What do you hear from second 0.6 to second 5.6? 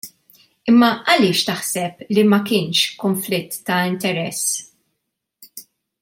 Imma għaliex taħseb li ma kienx konflitt ta' interess?